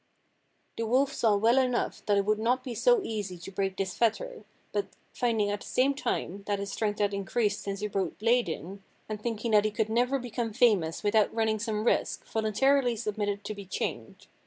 [0.77, 3.93] "The wolf saw well enough that it would not be so easy to break this
[3.95, 8.17] fetter, but finding at the same time that his strength had increased since he broke
[8.17, 13.43] Læding, and thinking that he could never become famous without running some risk, voluntarily submitted
[13.43, 14.25] to be chained.